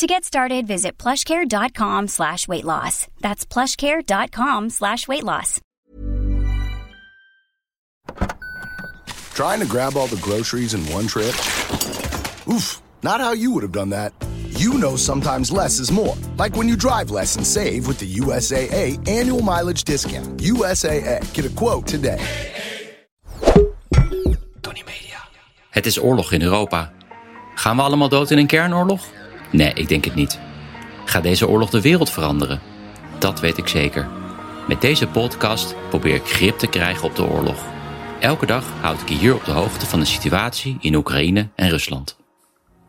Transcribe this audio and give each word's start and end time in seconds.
To 0.00 0.06
get 0.06 0.24
started, 0.24 0.66
visit 0.66 0.96
plushcare.com 0.96 2.08
slash 2.08 2.48
weight 2.48 2.64
loss. 2.64 3.06
That's 3.20 3.44
plushcare.com 3.44 4.70
slash 4.70 5.06
weight 5.06 5.24
loss. 5.24 5.60
Trying 9.34 9.60
to 9.60 9.66
grab 9.66 9.98
all 9.98 10.06
the 10.06 10.18
groceries 10.22 10.72
in 10.72 10.80
one 10.90 11.06
trip? 11.06 11.36
Oof, 12.48 12.80
not 13.02 13.20
how 13.20 13.32
you 13.32 13.50
would 13.52 13.62
have 13.62 13.72
done 13.72 13.90
that. 13.90 14.14
You 14.48 14.78
know 14.78 14.96
sometimes 14.96 15.52
less 15.52 15.78
is 15.78 15.92
more. 15.92 16.16
Like 16.38 16.56
when 16.56 16.66
you 16.66 16.76
drive 16.76 17.10
less 17.10 17.36
and 17.36 17.46
save 17.46 17.86
with 17.86 17.98
the 17.98 18.10
USAA 18.10 19.06
annual 19.06 19.42
mileage 19.42 19.84
discount. 19.84 20.38
USAA, 20.38 21.30
get 21.34 21.44
a 21.44 21.50
quote 21.50 21.86
today. 21.86 22.26
Tony 24.62 24.82
Media. 24.82 25.20
Het 25.70 25.86
is 25.86 25.98
oorlog 25.98 26.32
in 26.32 26.42
Europa. 26.42 26.92
Gaan 27.54 27.76
we 27.76 27.82
allemaal 27.82 28.08
dood 28.08 28.30
in 28.30 28.38
een 28.38 28.46
kernoorlog? 28.46 29.18
Nee, 29.50 29.72
ik 29.72 29.88
denk 29.88 30.04
het 30.04 30.14
niet. 30.14 30.38
Gaat 31.04 31.22
deze 31.22 31.48
oorlog 31.48 31.70
de 31.70 31.80
wereld 31.80 32.10
veranderen? 32.10 32.60
Dat 33.18 33.40
weet 33.40 33.58
ik 33.58 33.68
zeker. 33.68 34.08
Met 34.68 34.80
deze 34.80 35.06
podcast 35.06 35.74
probeer 35.88 36.14
ik 36.14 36.26
grip 36.26 36.58
te 36.58 36.66
krijgen 36.66 37.04
op 37.04 37.16
de 37.16 37.24
oorlog. 37.24 37.64
Elke 38.20 38.46
dag 38.46 38.64
houd 38.80 39.00
ik 39.00 39.08
je 39.08 39.14
hier 39.14 39.34
op 39.34 39.44
de 39.44 39.50
hoogte 39.50 39.86
van 39.86 39.98
de 39.98 40.04
situatie 40.04 40.76
in 40.80 40.94
Oekraïne 40.94 41.48
en 41.54 41.68
Rusland. 41.68 42.16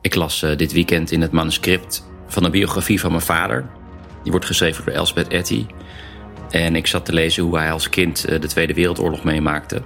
Ik 0.01 0.15
las 0.15 0.43
uh, 0.43 0.57
dit 0.57 0.71
weekend 0.71 1.11
in 1.11 1.21
het 1.21 1.31
manuscript 1.31 2.05
van 2.27 2.43
een 2.43 2.51
biografie 2.51 2.99
van 2.99 3.11
mijn 3.11 3.23
vader. 3.23 3.69
Die 4.23 4.31
wordt 4.31 4.47
geschreven 4.47 4.85
door 4.85 4.93
Elsbeth 4.93 5.27
Etty. 5.27 5.65
En 6.49 6.75
ik 6.75 6.87
zat 6.87 7.05
te 7.05 7.13
lezen 7.13 7.43
hoe 7.43 7.57
hij 7.57 7.71
als 7.71 7.89
kind 7.89 8.29
uh, 8.29 8.39
de 8.39 8.47
Tweede 8.47 8.73
Wereldoorlog 8.73 9.23
meemaakte. 9.23 9.81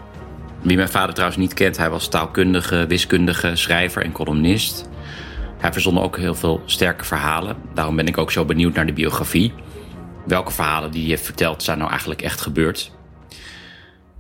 Wie 0.62 0.76
mijn 0.76 0.90
vader 0.90 1.14
trouwens 1.14 1.40
niet 1.40 1.54
kent, 1.54 1.78
hij 1.78 1.90
was 1.90 2.08
taalkundige, 2.08 2.86
wiskundige, 2.88 3.56
schrijver 3.56 4.04
en 4.04 4.12
columnist. 4.12 4.90
Hij 5.66 5.74
verzon 5.74 6.00
ook 6.00 6.18
heel 6.18 6.36
veel 6.36 6.62
sterke 6.66 7.06
verhalen. 7.06 7.58
Daarom 7.74 7.96
ben 7.96 8.08
ik 8.08 8.18
ook 8.18 8.32
zo 8.32 8.46
benieuwd 8.46 8.74
naar 8.74 8.86
de 8.86 8.94
biografie. 8.94 9.54
Welke 10.26 10.52
verhalen 10.52 10.92
die 10.92 11.08
je 11.08 11.18
vertelt 11.18 11.64
zijn 11.64 11.78
nou 11.78 11.90
eigenlijk 11.90 12.22
echt 12.22 12.42
gebeurd? 12.42 12.92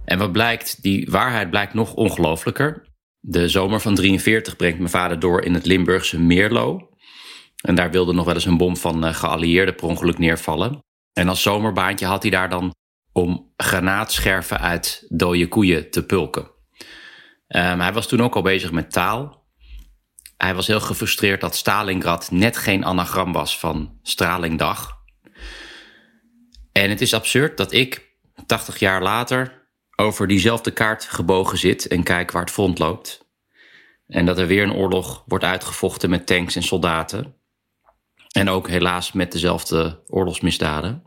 En 0.05 0.17
wat 0.17 0.31
blijkt, 0.31 0.81
die 0.81 1.07
waarheid 1.11 1.49
blijkt 1.49 1.73
nog 1.73 1.93
ongelooflijker. 1.93 2.87
De 3.19 3.49
zomer 3.49 3.79
van 3.79 3.95
43 3.95 4.55
brengt 4.55 4.77
mijn 4.77 4.89
vader 4.89 5.19
door 5.19 5.41
in 5.41 5.53
het 5.53 5.65
Limburgse 5.65 6.19
Meerlo. 6.19 6.89
En 7.61 7.75
daar 7.75 7.91
wilde 7.91 8.13
nog 8.13 8.25
wel 8.25 8.33
eens 8.33 8.45
een 8.45 8.57
bom 8.57 8.77
van 8.77 9.05
uh, 9.05 9.13
geallieerden 9.13 9.75
per 9.75 9.87
ongeluk 9.87 10.17
neervallen. 10.17 10.79
En 11.13 11.29
als 11.29 11.41
zomerbaantje 11.41 12.05
had 12.05 12.21
hij 12.21 12.31
daar 12.31 12.49
dan 12.49 12.73
om 13.11 13.53
granaatscherven 13.57 14.59
uit 14.59 15.05
dode 15.07 15.47
koeien 15.47 15.89
te 15.91 16.05
pulken. 16.05 16.43
Um, 17.47 17.79
hij 17.79 17.93
was 17.93 18.07
toen 18.07 18.21
ook 18.21 18.35
al 18.35 18.41
bezig 18.41 18.71
met 18.71 18.91
taal. 18.91 19.44
Hij 20.37 20.55
was 20.55 20.67
heel 20.67 20.79
gefrustreerd 20.79 21.41
dat 21.41 21.55
Stalingrad 21.55 22.31
net 22.31 22.57
geen 22.57 22.85
anagram 22.85 23.33
was 23.33 23.59
van 23.59 23.99
Stralingdag. 24.03 24.97
En 26.71 26.89
het 26.89 27.01
is 27.01 27.13
absurd 27.13 27.57
dat 27.57 27.71
ik, 27.71 28.17
80 28.45 28.79
jaar 28.79 29.01
later, 29.01 29.67
over 29.95 30.27
diezelfde 30.27 30.71
kaart 30.71 31.03
gebogen 31.03 31.57
zit 31.57 31.87
en 31.87 32.03
kijk 32.03 32.31
waar 32.31 32.41
het 32.41 32.51
front 32.51 32.79
loopt. 32.79 33.27
En 34.07 34.25
dat 34.25 34.37
er 34.37 34.47
weer 34.47 34.63
een 34.63 34.73
oorlog 34.73 35.23
wordt 35.25 35.43
uitgevochten 35.43 36.09
met 36.09 36.27
tanks 36.27 36.55
en 36.55 36.63
soldaten. 36.63 37.35
En 38.31 38.49
ook 38.49 38.69
helaas 38.69 39.11
met 39.11 39.31
dezelfde 39.31 40.03
oorlogsmisdaden. 40.07 41.03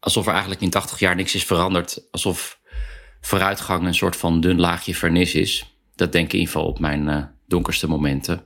Alsof 0.00 0.26
er 0.26 0.32
eigenlijk 0.32 0.60
in 0.60 0.70
80 0.70 0.98
jaar 0.98 1.14
niks 1.14 1.34
is 1.34 1.44
veranderd. 1.44 2.08
Alsof 2.10 2.60
vooruitgang 3.20 3.86
een 3.86 3.94
soort 3.94 4.16
van 4.16 4.40
dun 4.40 4.60
laagje 4.60 4.94
vernis 4.94 5.34
is. 5.34 5.78
Dat 5.94 6.12
denk 6.12 6.26
ik 6.26 6.32
in 6.32 6.38
ieder 6.38 6.52
geval 6.54 6.68
op 6.68 6.78
mijn 6.78 7.08
uh, 7.08 7.24
donkerste 7.48 7.88
momenten. 7.88 8.44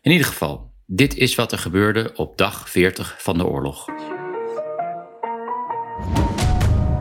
In 0.00 0.10
ieder 0.10 0.26
geval, 0.26 0.74
dit 0.86 1.16
is 1.16 1.34
wat 1.34 1.52
er 1.52 1.58
gebeurde 1.58 2.12
op 2.14 2.38
dag 2.38 2.70
40 2.70 3.14
van 3.18 3.38
de 3.38 3.46
oorlog. 3.46 3.88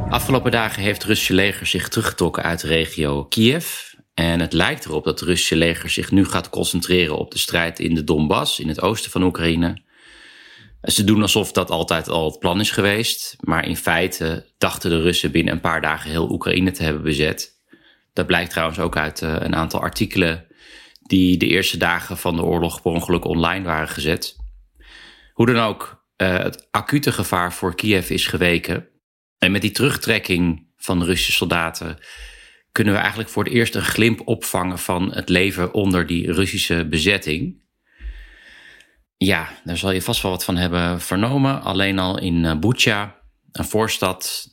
Afgelopen 0.10 0.52
dagen 0.52 0.82
heeft 0.84 0.98
het 0.98 1.08
Russische 1.08 1.34
leger 1.34 1.66
zich 1.66 1.90
teruggetrokken 1.90 2.44
uit 2.44 2.62
de 2.62 2.68
regio 2.68 3.26
Kiev. 3.26 3.94
En 4.14 4.40
het 4.40 4.54
lijkt 4.54 4.86
erop 4.86 5.04
dat 5.04 5.20
het 5.20 5.30
Russische 5.30 5.56
leger 5.56 5.90
zich 5.90 6.12
nu 6.12 6.26
gaat 6.26 6.50
concentreren 6.50 7.18
op 7.18 7.32
de 7.32 7.38
strijd 7.38 7.80
in 7.80 7.96
de 7.96 8.04
Donbass, 8.04 8.60
in 8.60 8.68
het 8.68 8.82
oosten 8.82 9.12
van 9.12 9.24
Oekraïne. 9.24 9.82
Ze 10.82 11.04
doen 11.04 11.22
alsof 11.22 11.52
dat 11.52 11.70
altijd 11.70 12.10
al 12.10 12.30
het 12.30 12.40
plan 12.40 12.60
is 12.60 12.72
geweest, 12.72 13.36
maar 13.40 13.68
in 13.68 13.78
feite 13.78 14.54
dachten 14.58 14.90
de 14.90 15.02
Russen 15.02 15.32
binnen 15.32 15.54
een 15.54 15.60
paar 15.60 15.82
dagen 15.82 16.10
heel 16.10 16.32
Oekraïne 16.32 16.72
te 16.72 16.84
hebben 16.84 17.04
bezet. 17.04 17.61
Dat 18.14 18.28
blijkt 18.28 18.52
trouwens 18.52 18.80
ook 18.80 18.98
uit 18.98 19.22
uh, 19.22 19.36
een 19.40 19.56
aantal 19.56 19.82
artikelen 19.82 20.48
die 21.02 21.38
de 21.38 21.48
eerste 21.48 21.78
dagen 21.78 22.18
van 22.18 22.36
de 22.36 22.44
oorlog 22.44 22.82
per 22.82 22.92
ongeluk 22.92 23.26
online 23.26 23.66
waren 23.66 23.88
gezet. 23.88 24.36
Hoe 25.34 25.46
dan 25.46 25.64
ook, 25.64 26.06
uh, 26.18 26.38
het 26.38 26.68
acute 26.72 27.12
gevaar 27.12 27.54
voor 27.54 27.76
Kiev 27.76 28.10
is 28.10 28.28
geweken. 28.28 28.88
En 29.38 29.52
met 29.52 29.62
die 29.62 29.72
terugtrekking 29.72 30.68
van 30.78 31.00
de 31.00 31.06
Russische 31.06 31.32
soldaten 31.32 31.98
kunnen 32.72 32.94
we 32.94 33.00
eigenlijk 33.00 33.30
voor 33.30 33.44
het 33.44 33.54
eerst 33.54 33.76
een 33.76 33.82
glimp 33.82 34.28
opvangen 34.28 34.80
van 34.80 35.14
het 35.14 35.30
leven 35.30 35.74
onder 35.74 36.08
die 36.08 36.32
Russische 36.32 36.88
bezetting. 36.88 37.64
Ja, 39.18 39.50
daar 39.64 39.78
zal 39.78 39.92
je 39.92 40.02
vast 40.02 40.22
wel 40.22 40.32
wat 40.32 40.44
van 40.44 40.58
hebben 40.58 41.02
vernomen. 41.02 41.62
Alleen 41.62 42.00
al 42.00 42.20
in 42.20 42.44
uh, 42.44 42.56
Bucha, 42.60 43.22
een 43.52 43.66
voorstad 43.66 44.50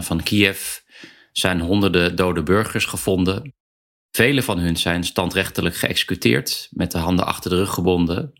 van 0.00 0.22
Kiev, 0.22 0.78
zijn 1.38 1.60
honderden 1.60 2.16
dode 2.16 2.42
burgers 2.42 2.84
gevonden. 2.84 3.54
Vele 4.10 4.42
van 4.42 4.58
hun 4.58 4.76
zijn 4.76 5.04
standrechtelijk 5.04 5.76
geëxecuteerd, 5.76 6.68
met 6.70 6.90
de 6.90 6.98
handen 6.98 7.26
achter 7.26 7.50
de 7.50 7.56
rug 7.56 7.70
gebonden. 7.70 8.32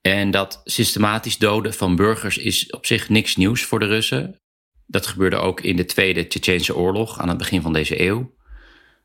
En 0.00 0.30
dat 0.30 0.60
systematisch 0.64 1.38
doden 1.38 1.74
van 1.74 1.96
burgers 1.96 2.38
is 2.38 2.70
op 2.70 2.86
zich 2.86 3.08
niks 3.08 3.36
nieuws 3.36 3.62
voor 3.62 3.78
de 3.78 3.86
Russen. 3.86 4.40
Dat 4.86 5.06
gebeurde 5.06 5.36
ook 5.36 5.60
in 5.60 5.76
de 5.76 5.84
Tweede 5.84 6.26
Tsjetsjeense 6.26 6.76
oorlog 6.76 7.18
aan 7.18 7.28
het 7.28 7.38
begin 7.38 7.62
van 7.62 7.72
deze 7.72 8.00
eeuw. 8.00 8.34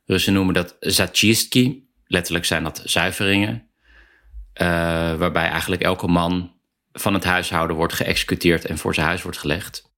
Russen 0.06 0.34
noemen 0.34 0.54
dat 0.54 0.76
zachistki, 0.80 1.88
letterlijk 2.06 2.46
zijn 2.46 2.64
dat 2.64 2.82
zuiveringen, 2.86 3.70
uh, 4.62 4.68
waarbij 5.16 5.50
eigenlijk 5.50 5.82
elke 5.82 6.08
man 6.08 6.54
van 6.92 7.14
het 7.14 7.24
huishouden 7.24 7.76
wordt 7.76 7.94
geëxecuteerd 7.94 8.66
en 8.66 8.78
voor 8.78 8.94
zijn 8.94 9.08
huis 9.08 9.22
wordt 9.22 9.38
gelegd. 9.38 9.94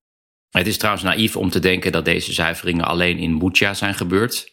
Het 0.51 0.67
is 0.67 0.77
trouwens 0.77 1.05
naïef 1.05 1.35
om 1.35 1.49
te 1.49 1.59
denken 1.59 1.91
dat 1.91 2.05
deze 2.05 2.33
zuiveringen 2.33 2.85
alleen 2.85 3.17
in 3.17 3.39
Bucha 3.39 3.73
zijn 3.73 3.95
gebeurd. 3.95 4.51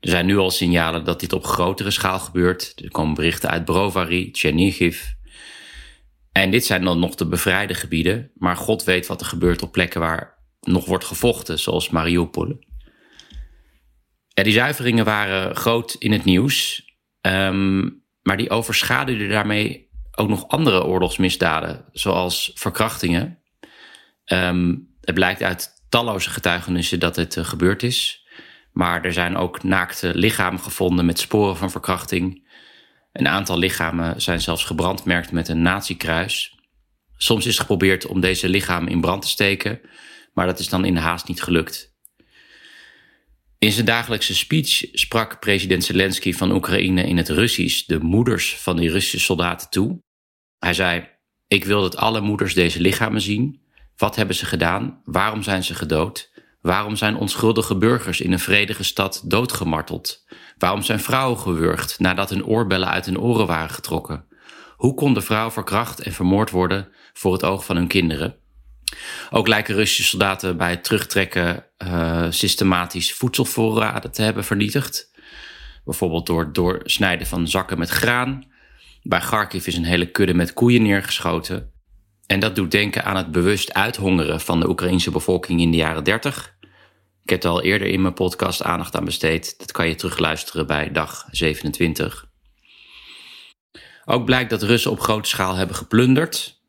Er 0.00 0.08
zijn 0.08 0.26
nu 0.26 0.36
al 0.36 0.50
signalen 0.50 1.04
dat 1.04 1.20
dit 1.20 1.32
op 1.32 1.44
grotere 1.44 1.90
schaal 1.90 2.18
gebeurt. 2.18 2.72
Er 2.84 2.90
komen 2.90 3.14
berichten 3.14 3.50
uit 3.50 3.64
Brovary, 3.64 4.28
Chernihiv. 4.32 5.04
En 6.32 6.50
dit 6.50 6.64
zijn 6.64 6.84
dan 6.84 6.98
nog 6.98 7.14
de 7.14 7.26
bevrijde 7.26 7.74
gebieden, 7.74 8.30
maar 8.34 8.56
God 8.56 8.84
weet 8.84 9.06
wat 9.06 9.20
er 9.20 9.26
gebeurt 9.26 9.62
op 9.62 9.72
plekken 9.72 10.00
waar 10.00 10.38
nog 10.60 10.86
wordt 10.86 11.04
gevochten, 11.04 11.58
zoals 11.58 11.90
Mariupol. 11.90 12.58
Ja, 14.28 14.42
die 14.42 14.52
zuiveringen 14.52 15.04
waren 15.04 15.56
groot 15.56 15.96
in 15.98 16.12
het 16.12 16.24
nieuws, 16.24 16.84
um, 17.20 18.04
maar 18.22 18.36
die 18.36 18.50
overschaduwden 18.50 19.28
daarmee 19.28 19.90
ook 20.14 20.28
nog 20.28 20.48
andere 20.48 20.84
oorlogsmisdaden, 20.84 21.84
zoals 21.92 22.50
verkrachtingen. 22.54 23.42
Um, 24.32 24.95
het 25.06 25.14
blijkt 25.14 25.42
uit 25.42 25.84
talloze 25.88 26.30
getuigenissen 26.30 27.00
dat 27.00 27.16
het 27.16 27.36
uh, 27.36 27.44
gebeurd 27.44 27.82
is. 27.82 28.26
Maar 28.72 29.04
er 29.04 29.12
zijn 29.12 29.36
ook 29.36 29.62
naakte 29.62 30.14
lichamen 30.14 30.60
gevonden 30.60 31.06
met 31.06 31.18
sporen 31.18 31.56
van 31.56 31.70
verkrachting. 31.70 32.48
Een 33.12 33.28
aantal 33.28 33.58
lichamen 33.58 34.22
zijn 34.22 34.40
zelfs 34.40 34.64
gebrandmerkt 34.64 35.32
met 35.32 35.48
een 35.48 35.62
nazi-kruis. 35.62 36.54
Soms 37.16 37.46
is 37.46 37.58
geprobeerd 37.58 38.06
om 38.06 38.20
deze 38.20 38.48
lichamen 38.48 38.92
in 38.92 39.00
brand 39.00 39.22
te 39.22 39.28
steken, 39.28 39.80
maar 40.32 40.46
dat 40.46 40.58
is 40.58 40.68
dan 40.68 40.84
in 40.84 40.94
de 40.94 41.00
haast 41.00 41.28
niet 41.28 41.42
gelukt. 41.42 41.94
In 43.58 43.72
zijn 43.72 43.86
dagelijkse 43.86 44.34
speech 44.34 44.84
sprak 44.92 45.40
president 45.40 45.84
Zelensky 45.84 46.32
van 46.32 46.52
Oekraïne 46.52 47.02
in 47.02 47.16
het 47.16 47.28
Russisch 47.28 47.86
de 47.86 47.98
moeders 47.98 48.56
van 48.56 48.76
die 48.76 48.90
Russische 48.90 49.20
soldaten 49.20 49.70
toe. 49.70 50.02
Hij 50.58 50.74
zei: 50.74 51.08
Ik 51.46 51.64
wil 51.64 51.80
dat 51.80 51.96
alle 51.96 52.20
moeders 52.20 52.54
deze 52.54 52.80
lichamen 52.80 53.20
zien. 53.20 53.65
Wat 53.96 54.16
hebben 54.16 54.36
ze 54.36 54.46
gedaan? 54.46 55.00
Waarom 55.04 55.42
zijn 55.42 55.64
ze 55.64 55.74
gedood? 55.74 56.30
Waarom 56.60 56.96
zijn 56.96 57.16
onschuldige 57.16 57.76
burgers 57.76 58.20
in 58.20 58.32
een 58.32 58.38
vredige 58.38 58.84
stad 58.84 59.22
doodgemarteld? 59.24 60.24
Waarom 60.58 60.82
zijn 60.82 61.00
vrouwen 61.00 61.38
gewurgd 61.38 61.98
nadat 61.98 62.30
hun 62.30 62.44
oorbellen 62.44 62.88
uit 62.88 63.06
hun 63.06 63.20
oren 63.20 63.46
waren 63.46 63.70
getrokken? 63.70 64.24
Hoe 64.76 64.94
kon 64.94 65.14
de 65.14 65.20
vrouw 65.20 65.50
verkracht 65.50 66.00
en 66.00 66.12
vermoord 66.12 66.50
worden 66.50 66.88
voor 67.12 67.32
het 67.32 67.44
oog 67.44 67.64
van 67.64 67.76
hun 67.76 67.86
kinderen? 67.86 68.36
Ook 69.30 69.48
lijken 69.48 69.74
Russische 69.74 70.04
soldaten 70.10 70.56
bij 70.56 70.70
het 70.70 70.84
terugtrekken 70.84 71.64
uh, 71.78 72.26
systematisch 72.30 73.14
voedselvoorraden 73.14 74.10
te 74.10 74.22
hebben 74.22 74.44
vernietigd. 74.44 75.10
Bijvoorbeeld 75.84 76.26
door 76.26 76.40
het 76.40 76.54
doorsnijden 76.54 77.26
van 77.26 77.48
zakken 77.48 77.78
met 77.78 77.88
graan. 77.88 78.44
Bij 79.02 79.20
Kharkiv 79.20 79.66
is 79.66 79.76
een 79.76 79.84
hele 79.84 80.10
kudde 80.10 80.34
met 80.34 80.52
koeien 80.52 80.82
neergeschoten. 80.82 81.72
En 82.26 82.40
dat 82.40 82.56
doet 82.56 82.70
denken 82.70 83.04
aan 83.04 83.16
het 83.16 83.30
bewust 83.30 83.72
uithongeren 83.72 84.40
van 84.40 84.60
de 84.60 84.68
Oekraïnse 84.68 85.10
bevolking 85.10 85.60
in 85.60 85.70
de 85.70 85.76
jaren 85.76 86.04
30. 86.04 86.56
Ik 87.22 87.30
heb 87.30 87.42
er 87.42 87.50
al 87.50 87.62
eerder 87.62 87.88
in 87.88 88.02
mijn 88.02 88.14
podcast 88.14 88.62
aandacht 88.62 88.96
aan 88.96 89.04
besteed. 89.04 89.58
Dat 89.58 89.72
kan 89.72 89.88
je 89.88 89.94
terugluisteren 89.94 90.66
bij 90.66 90.92
dag 90.92 91.26
27. 91.30 92.28
Ook 94.04 94.24
blijkt 94.24 94.50
dat 94.50 94.62
Russen 94.62 94.90
op 94.90 95.00
grote 95.00 95.28
schaal 95.28 95.54
hebben 95.54 95.76
geplunderd. 95.76 96.60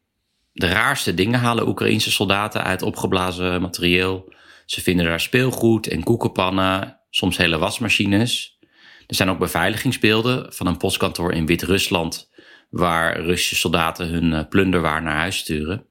De 0.53 0.67
raarste 0.67 1.13
dingen 1.13 1.39
halen 1.39 1.67
Oekraïnse 1.67 2.11
soldaten 2.11 2.63
uit 2.63 2.81
opgeblazen 2.81 3.61
materieel. 3.61 4.33
Ze 4.65 4.81
vinden 4.81 5.05
daar 5.05 5.19
speelgoed 5.19 5.87
en 5.87 6.03
koekenpannen, 6.03 6.99
soms 7.09 7.37
hele 7.37 7.57
wasmachines. 7.57 8.59
Er 9.07 9.15
zijn 9.15 9.29
ook 9.29 9.39
beveiligingsbeelden 9.39 10.53
van 10.53 10.67
een 10.67 10.77
postkantoor 10.77 11.33
in 11.33 11.45
Wit-Rusland, 11.45 12.29
waar 12.69 13.19
Russische 13.21 13.55
soldaten 13.55 14.07
hun 14.07 14.33
eh, 14.33 14.47
plunderwaar 14.49 15.01
naar 15.01 15.15
huis 15.15 15.37
sturen. 15.37 15.85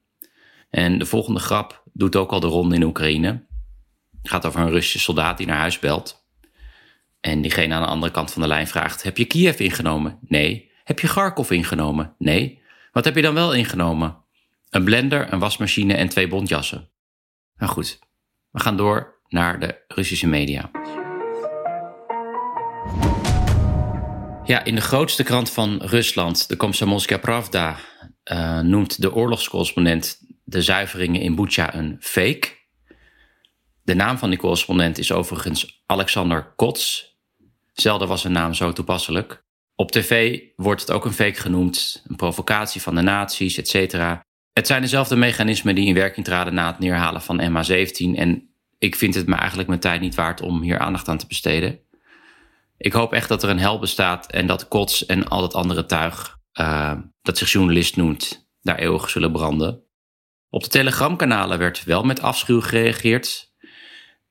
En 0.69 0.97
de 0.97 1.05
volgende 1.05 1.39
grap 1.39 1.83
doet 1.93 2.15
ook 2.15 2.31
al 2.31 2.39
de 2.39 2.47
ronde 2.47 2.75
in 2.75 2.83
Oekraïne. 2.83 3.45
Het 4.21 4.29
gaat 4.31 4.45
over 4.45 4.59
een 4.59 4.69
Russische 4.69 4.99
soldaat 4.99 5.37
die 5.37 5.47
naar 5.47 5.57
huis 5.57 5.79
belt. 5.79 6.25
En 7.19 7.41
diegene 7.41 7.73
aan 7.73 7.81
de 7.81 7.87
andere 7.87 8.11
kant 8.11 8.31
van 8.31 8.41
de 8.41 8.47
lijn 8.47 8.67
vraagt: 8.67 9.03
Heb 9.03 9.17
je 9.17 9.25
Kiev 9.25 9.59
ingenomen? 9.59 10.19
Nee. 10.21 10.71
Heb 10.83 10.99
je 10.99 11.07
Kharkov 11.07 11.51
ingenomen? 11.51 12.15
Nee. 12.17 12.61
Wat 12.91 13.05
heb 13.05 13.15
je 13.15 13.21
dan 13.21 13.33
wel 13.33 13.53
ingenomen? 13.53 14.17
Een 14.69 14.83
blender, 14.83 15.33
een 15.33 15.39
wasmachine 15.39 15.93
en 15.93 16.09
twee 16.09 16.27
bontjassen. 16.27 16.89
Nou 17.57 17.71
goed, 17.71 17.99
we 18.51 18.59
gaan 18.59 18.77
door 18.77 19.21
naar 19.27 19.59
de 19.59 19.83
Russische 19.87 20.27
media. 20.27 20.71
Ja, 24.47 24.63
in 24.63 24.75
de 24.75 24.81
grootste 24.81 25.23
krant 25.23 25.51
van 25.51 25.81
Rusland, 25.81 26.47
de 26.47 26.55
Komsomolskaya 26.55 27.19
Pravda, 27.19 27.77
uh, 28.31 28.59
noemt 28.59 29.01
de 29.01 29.13
oorlogscorrespondent 29.13 30.19
de 30.43 30.61
zuiveringen 30.61 31.21
in 31.21 31.35
Bucha 31.35 31.75
een 31.75 31.97
fake. 31.99 32.47
De 33.83 33.93
naam 33.93 34.17
van 34.17 34.29
die 34.29 34.39
correspondent 34.39 34.97
is 34.97 35.11
overigens 35.11 35.81
Alexander 35.85 36.53
Kots. 36.55 37.15
Zelden 37.73 38.07
was 38.07 38.21
zijn 38.21 38.33
naam 38.33 38.53
zo 38.53 38.73
toepasselijk. 38.73 39.43
Op 39.75 39.91
tv 39.91 40.39
wordt 40.55 40.81
het 40.81 40.91
ook 40.91 41.05
een 41.05 41.13
fake 41.13 41.41
genoemd, 41.41 42.03
een 42.07 42.15
provocatie 42.15 42.81
van 42.81 42.95
de 42.95 43.01
nazi's, 43.01 43.57
etc. 43.57 43.93
Het 44.53 44.67
zijn 44.67 44.81
dezelfde 44.81 45.15
mechanismen 45.15 45.75
die 45.75 45.87
in 45.87 45.93
werking 45.93 46.25
traden 46.25 46.53
na 46.53 46.67
het 46.67 46.79
neerhalen 46.79 47.21
van 47.21 47.41
MH17 47.41 48.19
en 48.19 48.49
ik 48.77 48.95
vind 48.95 49.15
het 49.15 49.27
me 49.27 49.35
eigenlijk 49.35 49.67
mijn 49.67 49.79
tijd 49.79 50.01
niet 50.01 50.15
waard 50.15 50.41
om 50.41 50.61
hier 50.61 50.79
aandacht 50.79 51.07
aan 51.07 51.17
te 51.17 51.27
besteden. 51.27 51.79
Ik 52.77 52.93
hoop 52.93 53.13
echt 53.13 53.29
dat 53.29 53.43
er 53.43 53.49
een 53.49 53.59
hel 53.59 53.79
bestaat 53.79 54.31
en 54.31 54.47
dat 54.47 54.67
Kots 54.67 55.05
en 55.05 55.27
al 55.27 55.41
het 55.41 55.53
andere 55.53 55.85
tuig 55.85 56.37
uh, 56.59 56.93
dat 57.21 57.37
zich 57.37 57.51
journalist 57.51 57.95
noemt, 57.95 58.49
daar 58.61 58.77
eeuwig 58.77 59.09
zullen 59.09 59.31
branden. 59.31 59.83
Op 60.49 60.63
de 60.63 60.69
telegramkanalen 60.69 61.57
werd 61.57 61.83
wel 61.83 62.03
met 62.03 62.21
afschuw 62.21 62.61
gereageerd, 62.61 63.53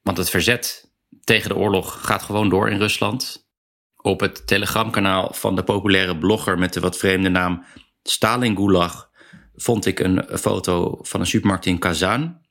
want 0.02 0.16
het 0.16 0.30
verzet 0.30 0.94
tegen 1.24 1.48
de 1.48 1.56
oorlog 1.56 2.06
gaat 2.06 2.22
gewoon 2.22 2.48
door 2.48 2.70
in 2.70 2.78
Rusland. 2.78 3.48
Op 3.96 4.20
het 4.20 4.46
telegramkanaal 4.46 5.32
van 5.32 5.56
de 5.56 5.62
populaire 5.62 6.18
blogger 6.18 6.58
met 6.58 6.72
de 6.72 6.80
wat 6.80 6.96
vreemde 6.96 7.28
naam 7.28 7.64
Stalin 8.02 8.56
Gulag 8.56 9.10
vond 9.54 9.86
ik 9.86 9.98
een 10.00 10.24
foto 10.38 10.98
van 11.02 11.20
een 11.20 11.26
supermarkt 11.26 11.66
in 11.66 11.78
Kazan. 11.78 12.44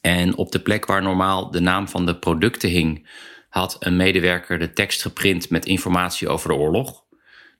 En 0.00 0.36
op 0.36 0.52
de 0.52 0.60
plek 0.60 0.86
waar 0.86 1.02
normaal 1.02 1.50
de 1.50 1.60
naam 1.60 1.88
van 1.88 2.06
de 2.06 2.18
producten 2.18 2.70
hing, 2.70 3.08
had 3.56 3.76
een 3.78 3.96
medewerker 3.96 4.58
de 4.58 4.72
tekst 4.72 5.02
geprint 5.02 5.50
met 5.50 5.66
informatie 5.66 6.28
over 6.28 6.48
de 6.48 6.54
oorlog. 6.54 7.04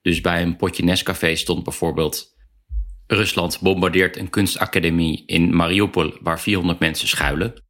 Dus 0.02 0.20
bij 0.20 0.42
een 0.42 0.56
potje 0.56 0.84
Nescafé 0.84 1.34
stond 1.34 1.64
bijvoorbeeld: 1.64 2.36
Rusland 3.06 3.60
bombardeert 3.60 4.16
een 4.16 4.30
kunstacademie 4.30 5.22
in 5.26 5.56
Mariupol 5.56 6.18
waar 6.20 6.40
400 6.40 6.78
mensen 6.78 7.08
schuilen. 7.08 7.64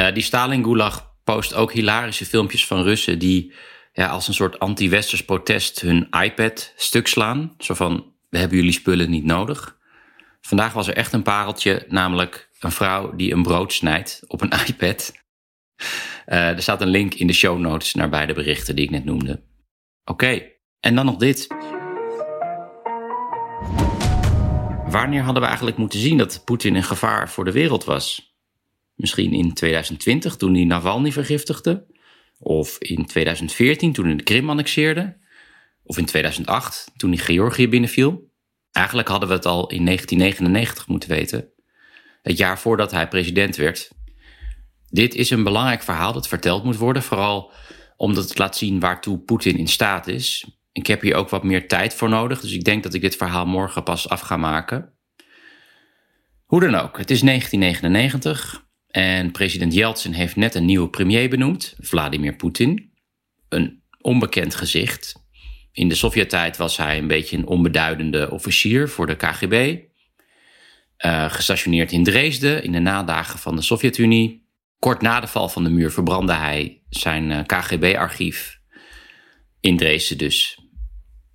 Uh, 0.00 0.12
die 0.12 0.22
Stalin 0.22 0.64
Gulag 0.64 1.14
post 1.24 1.54
ook 1.54 1.72
hilarische 1.72 2.26
filmpjes 2.26 2.66
van 2.66 2.82
Russen 2.82 3.18
die 3.18 3.52
ja, 3.92 4.06
als 4.06 4.28
een 4.28 4.34
soort 4.34 4.58
anti-westers 4.58 5.24
protest 5.24 5.80
hun 5.80 6.08
iPad 6.10 6.72
stuk 6.76 7.06
slaan. 7.06 7.54
Zo 7.58 7.74
van: 7.74 8.12
we 8.28 8.38
hebben 8.38 8.56
jullie 8.56 8.72
spullen 8.72 9.10
niet 9.10 9.24
nodig. 9.24 9.78
Vandaag 10.40 10.72
was 10.72 10.88
er 10.88 10.96
echt 10.96 11.12
een 11.12 11.22
pareltje, 11.22 11.84
namelijk 11.88 12.50
een 12.60 12.72
vrouw 12.72 13.16
die 13.16 13.32
een 13.32 13.42
brood 13.42 13.72
snijdt 13.72 14.22
op 14.26 14.40
een 14.40 14.52
iPad. 14.66 15.17
Uh, 16.26 16.48
er 16.48 16.62
staat 16.62 16.80
een 16.80 16.88
link 16.88 17.14
in 17.14 17.26
de 17.26 17.32
show 17.32 17.58
notes 17.58 17.94
naar 17.94 18.08
beide 18.08 18.34
berichten 18.34 18.76
die 18.76 18.84
ik 18.84 18.90
net 18.90 19.04
noemde. 19.04 19.42
Oké, 20.04 20.42
en 20.80 20.94
dan 20.94 21.04
nog 21.04 21.16
dit. 21.16 21.46
Wanneer 24.90 25.22
hadden 25.22 25.42
we 25.42 25.48
eigenlijk 25.48 25.76
moeten 25.76 25.98
zien 25.98 26.18
dat 26.18 26.42
Poetin 26.44 26.74
een 26.74 26.82
gevaar 26.82 27.30
voor 27.30 27.44
de 27.44 27.52
wereld 27.52 27.84
was? 27.84 28.36
Misschien 28.94 29.32
in 29.32 29.54
2020 29.54 30.36
toen 30.36 30.54
hij 30.54 30.64
Navalny 30.64 31.12
vergiftigde? 31.12 31.86
Of 32.38 32.78
in 32.78 33.06
2014 33.06 33.92
toen 33.92 34.06
hij 34.06 34.16
de 34.16 34.22
Krim 34.22 34.50
annexeerde? 34.50 35.16
Of 35.82 35.98
in 35.98 36.04
2008 36.04 36.90
toen 36.96 37.10
hij 37.10 37.18
Georgië 37.18 37.68
binnenviel? 37.68 38.30
Eigenlijk 38.72 39.08
hadden 39.08 39.28
we 39.28 39.34
het 39.34 39.46
al 39.46 39.68
in 39.70 39.84
1999 39.84 40.86
moeten 40.86 41.08
weten. 41.08 41.52
Het 42.22 42.38
jaar 42.38 42.58
voordat 42.58 42.90
hij 42.90 43.08
president 43.08 43.56
werd. 43.56 43.90
Dit 44.90 45.14
is 45.14 45.30
een 45.30 45.44
belangrijk 45.44 45.82
verhaal 45.82 46.12
dat 46.12 46.28
verteld 46.28 46.64
moet 46.64 46.76
worden, 46.76 47.02
vooral 47.02 47.52
omdat 47.96 48.28
het 48.28 48.38
laat 48.38 48.56
zien 48.56 48.80
waartoe 48.80 49.18
Poetin 49.18 49.58
in 49.58 49.68
staat 49.68 50.06
is. 50.06 50.44
Ik 50.72 50.86
heb 50.86 51.00
hier 51.00 51.14
ook 51.14 51.28
wat 51.28 51.44
meer 51.44 51.68
tijd 51.68 51.94
voor 51.94 52.08
nodig, 52.08 52.40
dus 52.40 52.52
ik 52.52 52.64
denk 52.64 52.82
dat 52.82 52.94
ik 52.94 53.00
dit 53.00 53.16
verhaal 53.16 53.46
morgen 53.46 53.82
pas 53.82 54.08
af 54.08 54.20
ga 54.20 54.36
maken. 54.36 54.92
Hoe 56.44 56.60
dan 56.60 56.74
ook, 56.74 56.98
het 56.98 57.10
is 57.10 57.20
1999 57.20 58.66
en 58.88 59.30
president 59.30 59.74
Yeltsin 59.74 60.12
heeft 60.12 60.36
net 60.36 60.54
een 60.54 60.64
nieuwe 60.64 60.88
premier 60.88 61.28
benoemd, 61.28 61.74
Vladimir 61.78 62.36
Poetin. 62.36 62.92
Een 63.48 63.82
onbekend 64.00 64.54
gezicht. 64.54 65.26
In 65.72 65.88
de 65.88 65.94
Sovjet-tijd 65.94 66.56
was 66.56 66.76
hij 66.76 66.98
een 66.98 67.06
beetje 67.06 67.36
een 67.36 67.46
onbeduidende 67.46 68.30
officier 68.30 68.88
voor 68.88 69.06
de 69.06 69.16
KGB. 69.16 69.78
Uh, 71.06 71.30
gestationeerd 71.30 71.92
in 71.92 72.04
Dresden 72.04 72.62
in 72.62 72.72
de 72.72 72.78
nadagen 72.78 73.38
van 73.38 73.56
de 73.56 73.62
Sovjet-Unie. 73.62 74.47
Kort 74.78 75.02
na 75.02 75.20
de 75.20 75.26
val 75.26 75.48
van 75.48 75.64
de 75.64 75.70
muur 75.70 75.90
verbrandde 75.92 76.32
hij 76.32 76.82
zijn 76.88 77.30
uh, 77.30 77.38
KGB-archief 77.46 78.60
in 79.60 79.76
Dresden 79.76 80.18
dus. 80.18 80.58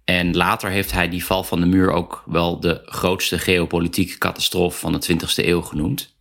En 0.03 0.35
later 0.35 0.69
heeft 0.69 0.91
hij 0.91 1.09
die 1.09 1.25
val 1.25 1.43
van 1.43 1.59
de 1.59 1.65
muur 1.65 1.91
ook 1.91 2.23
wel 2.25 2.59
de 2.59 2.81
grootste 2.85 3.39
geopolitieke 3.39 4.17
catastrofe 4.17 4.79
van 4.79 4.91
de 4.91 5.13
20e 5.13 5.45
eeuw 5.45 5.61
genoemd. 5.61 6.15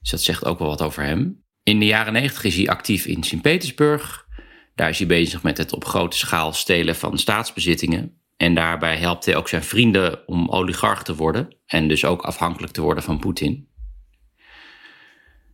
Dus 0.00 0.10
dat 0.10 0.20
zegt 0.20 0.44
ook 0.44 0.58
wel 0.58 0.68
wat 0.68 0.82
over 0.82 1.02
hem. 1.02 1.44
In 1.62 1.78
de 1.78 1.86
jaren 1.86 2.12
90 2.12 2.44
is 2.44 2.56
hij 2.56 2.68
actief 2.68 3.06
in 3.06 3.22
Sint-Petersburg. 3.22 4.26
Daar 4.74 4.88
is 4.88 4.98
hij 4.98 5.06
bezig 5.06 5.42
met 5.42 5.56
het 5.56 5.72
op 5.72 5.84
grote 5.84 6.16
schaal 6.16 6.52
stelen 6.52 6.96
van 6.96 7.18
staatsbezittingen. 7.18 8.20
En 8.36 8.54
daarbij 8.54 8.96
helpt 8.96 9.24
hij 9.24 9.36
ook 9.36 9.48
zijn 9.48 9.64
vrienden 9.64 10.28
om 10.28 10.48
oligarch 10.48 11.02
te 11.02 11.14
worden 11.14 11.56
en 11.66 11.88
dus 11.88 12.04
ook 12.04 12.22
afhankelijk 12.22 12.72
te 12.72 12.80
worden 12.80 13.04
van 13.04 13.18
Poetin. 13.18 13.68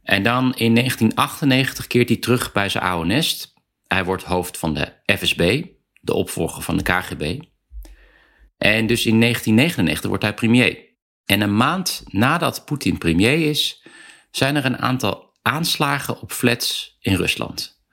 En 0.07 0.23
dan 0.23 0.55
in 0.55 0.75
1998 0.75 1.87
keert 1.87 2.09
hij 2.09 2.19
terug 2.19 2.53
bij 2.53 2.69
zijn 2.69 2.85
oude 2.85 3.07
nest. 3.07 3.55
Hij 3.87 4.05
wordt 4.05 4.23
hoofd 4.23 4.59
van 4.59 4.75
de 4.75 4.93
FSB, 5.19 5.65
de 6.01 6.15
opvolger 6.15 6.63
van 6.63 6.77
de 6.77 6.83
KGB. 6.83 7.41
En 8.59 8.87
dus 8.87 9.07
in 9.07 9.21
1999 9.21 10.09
wordt 10.09 10.25
hij 10.25 10.35
premier. 10.35 10.79
En 11.25 11.41
een 11.41 11.57
maand 11.57 12.05
nadat 12.09 12.65
Poetin 12.65 12.99
premier 12.99 13.49
is, 13.49 13.87
zijn 14.31 14.57
er 14.57 14.65
een 14.65 14.79
aantal 14.79 15.39
aanslagen 15.43 16.21
op 16.21 16.33
flats 16.33 16.97
in 17.01 17.15
Rusland. 17.15 17.85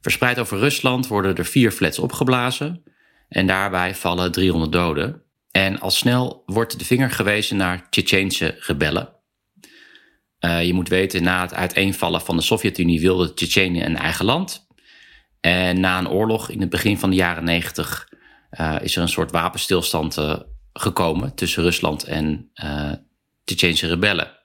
Verspreid 0.00 0.38
over 0.38 0.58
Rusland 0.58 1.06
worden 1.06 1.36
er 1.36 1.46
vier 1.46 1.70
flats 1.70 1.98
opgeblazen 1.98 2.82
en 3.28 3.46
daarbij 3.46 3.94
vallen 3.94 4.32
300 4.32 4.72
doden. 4.72 5.22
En 5.50 5.80
al 5.80 5.90
snel 5.90 6.42
wordt 6.46 6.78
de 6.78 6.84
vinger 6.84 7.10
gewezen 7.10 7.56
naar 7.56 7.90
Tsjetsjeense 7.90 8.56
rebellen. 8.58 9.16
Uh, 10.40 10.64
je 10.64 10.74
moet 10.74 10.88
weten, 10.88 11.22
na 11.22 11.40
het 11.40 11.54
uiteenvallen 11.54 12.20
van 12.20 12.36
de 12.36 12.42
Sovjet-Unie 12.42 13.00
wilde 13.00 13.34
Tsjetsjenië 13.34 13.82
een 13.82 13.96
eigen 13.96 14.24
land. 14.24 14.66
En 15.40 15.80
na 15.80 15.98
een 15.98 16.08
oorlog 16.08 16.50
in 16.50 16.60
het 16.60 16.70
begin 16.70 16.98
van 16.98 17.10
de 17.10 17.16
jaren 17.16 17.44
90 17.44 18.08
uh, 18.50 18.76
is 18.82 18.96
er 18.96 19.02
een 19.02 19.08
soort 19.08 19.30
wapenstilstand 19.30 20.16
uh, 20.16 20.36
gekomen 20.72 21.34
tussen 21.34 21.62
Rusland 21.62 22.04
en 22.04 22.50
uh, 22.64 22.92
rebellen. 23.80 24.36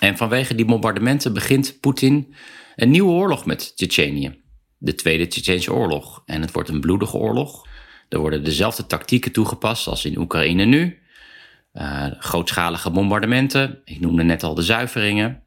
En 0.00 0.16
vanwege 0.16 0.54
die 0.54 0.64
bombardementen 0.64 1.32
begint 1.32 1.80
Poetin 1.80 2.34
een 2.76 2.90
nieuwe 2.90 3.10
oorlog 3.10 3.46
met 3.46 3.76
Tsjetsjenië. 3.76 4.40
De 4.78 4.94
Tweede 4.94 5.26
Tsjetsjeense 5.26 5.72
Oorlog. 5.72 6.22
En 6.26 6.40
het 6.40 6.52
wordt 6.52 6.68
een 6.68 6.80
bloedige 6.80 7.16
oorlog. 7.16 7.66
Er 8.08 8.18
worden 8.18 8.44
dezelfde 8.44 8.86
tactieken 8.86 9.32
toegepast 9.32 9.86
als 9.86 10.04
in 10.04 10.18
Oekraïne 10.18 10.64
nu. 10.64 11.01
Uh, 11.72 12.06
grootschalige 12.18 12.90
bombardementen. 12.90 13.80
Ik 13.84 14.00
noemde 14.00 14.22
net 14.22 14.42
al 14.42 14.54
de 14.54 14.62
zuiveringen. 14.62 15.42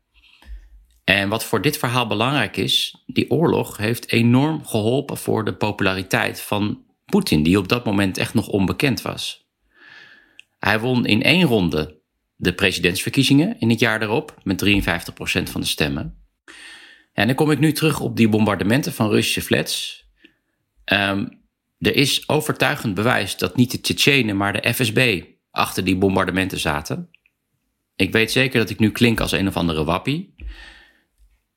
En 1.04 1.30
wat 1.30 1.44
voor 1.44 1.62
dit 1.62 1.78
verhaal 1.78 2.08
belangrijk 2.08 2.58
is, 2.58 3.04
die 3.06 3.32
oorlog 3.32 3.78
heeft 3.78 4.12
enorm 4.12 4.66
geholpen 4.66 5.18
voor 5.18 5.46
de 5.46 5.56
populariteit 5.56 6.42
van 6.42 6.84
Poetin, 7.06 7.44
die 7.44 7.58
op 7.58 7.68
dat 7.68 7.86
moment 7.86 8.18
echt 8.18 8.34
nog 8.34 8.48
onbekend 8.48 9.02
was. 9.02 9.50
Hij 10.60 10.80
won 10.80 11.06
in 11.06 11.24
één 11.24 11.48
ronde 11.48 12.02
de 12.36 12.54
presidentsverkiezingen 12.54 13.60
in 13.60 13.70
het 13.70 13.80
jaar 13.80 14.00
daarop 14.00 14.38
met 14.44 14.66
53% 14.66 15.44
van 15.44 15.62
de 15.62 15.68
stemmen. 15.68 16.24
En 17.14 17.28
dan 17.28 17.36
kom 17.36 17.52
ik 17.52 17.60
nu 17.60 17.72
terug 17.72 18.00
op 18.00 18.18
die 18.18 18.30
bombardementen 18.30 18.94
van 18.94 19.10
Russische 19.10 19.42
flats. 19.42 20.04
Um, 20.94 21.44
er 21.80 21.96
is 21.96 22.30
overtuigend 22.30 22.94
bewijs 22.94 23.38
dat 23.38 23.56
niet 23.56 23.72
de 23.72 23.82
Tsjetsjenen, 23.82 24.38
maar 24.38 24.62
de 24.62 24.74
FSB 24.74 25.24
achter 25.56 25.84
die 25.84 25.98
bombardementen 25.98 26.60
zaten. 26.60 27.10
Ik 27.96 28.12
weet 28.12 28.32
zeker 28.32 28.60
dat 28.60 28.70
ik 28.70 28.80
nu 28.80 28.92
klink 28.92 29.20
als 29.20 29.32
een 29.32 29.48
of 29.48 29.58
andere 29.58 29.84
wappie. 29.84 30.36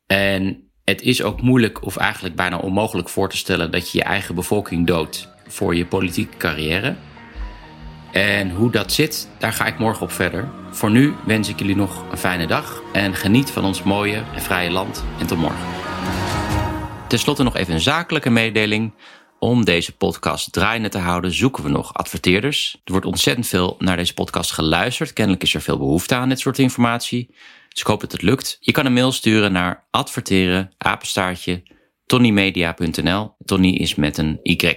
En 0.06 0.70
het 0.84 1.02
is 1.02 1.22
ook 1.22 1.42
moeilijk 1.42 1.84
of 1.84 1.96
eigenlijk 1.96 2.36
bijna 2.36 2.58
onmogelijk 2.58 3.08
voor 3.08 3.28
te 3.28 3.36
stellen 3.36 3.70
dat 3.70 3.90
je 3.90 3.98
je 3.98 4.04
eigen 4.04 4.34
bevolking 4.34 4.86
doodt 4.86 5.28
voor 5.46 5.74
je 5.74 5.86
politieke 5.86 6.36
carrière. 6.36 6.96
En 8.12 8.50
hoe 8.50 8.70
dat 8.70 8.92
zit, 8.92 9.28
daar 9.38 9.52
ga 9.52 9.66
ik 9.66 9.78
morgen 9.78 10.02
op 10.02 10.12
verder. 10.12 10.48
Voor 10.70 10.90
nu 10.90 11.14
wens 11.26 11.48
ik 11.48 11.58
jullie 11.58 11.76
nog 11.76 12.04
een 12.10 12.18
fijne 12.18 12.46
dag 12.46 12.82
en 12.92 13.14
geniet 13.14 13.50
van 13.50 13.64
ons 13.64 13.82
mooie 13.82 14.22
en 14.34 14.42
vrije 14.42 14.70
land. 14.70 15.04
En 15.18 15.26
tot 15.26 15.38
morgen. 15.38 15.66
Ten 17.08 17.18
slotte 17.18 17.42
nog 17.42 17.56
even 17.56 17.74
een 17.74 17.80
zakelijke 17.80 18.30
mededeling. 18.30 18.94
Om 19.38 19.64
deze 19.64 19.96
podcast 19.96 20.52
draaiende 20.52 20.88
te 20.88 20.98
houden, 20.98 21.32
zoeken 21.32 21.62
we 21.62 21.68
nog 21.68 21.94
adverteerders. 21.94 22.80
Er 22.84 22.92
wordt 22.92 23.06
ontzettend 23.06 23.46
veel 23.46 23.76
naar 23.78 23.96
deze 23.96 24.14
podcast 24.14 24.52
geluisterd. 24.52 25.12
Kennelijk 25.12 25.42
is 25.42 25.54
er 25.54 25.60
veel 25.60 25.78
behoefte 25.78 26.14
aan 26.14 26.28
dit 26.28 26.40
soort 26.40 26.58
informatie. 26.58 27.26
Dus 27.68 27.80
ik 27.80 27.86
hoop 27.86 28.00
dat 28.00 28.12
het 28.12 28.22
lukt. 28.22 28.56
Je 28.60 28.72
kan 28.72 28.86
een 28.86 28.92
mail 28.92 29.12
sturen 29.12 29.52
naar 29.52 29.86
adverteren, 29.90 30.72
apenstaartje, 30.78 31.62
tonnymedia.nl. 32.06 33.34
Tony 33.44 33.70
is 33.70 33.94
met 33.94 34.18
een 34.18 34.40
Y. 34.42 34.76